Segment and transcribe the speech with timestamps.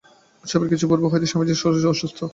[0.43, 2.19] উৎসবের কিছু পূর্ব হইতে স্বামীজীর শরীর অসুস্থ।